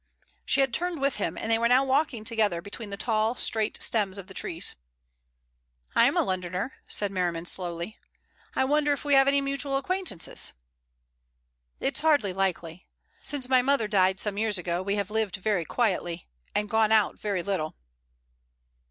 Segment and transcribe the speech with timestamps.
[0.45, 3.83] She had turned with him, and they were now walking together between the tall, straight
[3.83, 4.75] stems of the trees.
[5.95, 7.99] "I'm a Londoner," said Merriman slowly.
[8.55, 10.53] "I wonder if we have any mutual acquaintances?"
[11.79, 12.87] "It's hardly likely.
[13.21, 17.19] Since my mother died some years ago we have lived very quietly, and gone out
[17.19, 17.75] very little."